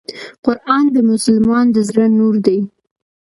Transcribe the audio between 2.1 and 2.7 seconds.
نور دی.